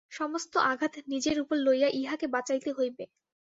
সমস্ত 0.11 0.53
আঘাত 0.71 0.93
নিজের 1.07 1.37
উপর 1.43 1.55
লইয়া 1.65 1.89
ইহাকে 1.99 2.27
বাঁচাইতে 2.27 2.69
হইবে। 2.77 3.03